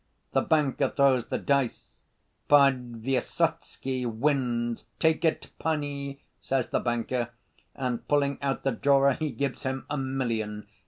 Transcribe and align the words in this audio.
The 0.31 0.41
banker 0.41 0.89
throws 0.89 1.25
the 1.27 1.37
dice. 1.37 2.01
Podvysotsky 2.49 4.07
wins. 4.07 4.85
'Take 4.97 5.23
it, 5.23 5.49
panie,' 5.59 6.23
says 6.39 6.67
the 6.69 6.79
banker, 6.79 7.29
and 7.75 8.07
pulling 8.07 8.39
out 8.41 8.63
the 8.63 8.71
drawer 8.71 9.13
he 9.13 9.29
gives 9.29 9.61
him 9.61 9.85
a 9.91 9.97
million. 9.99 10.65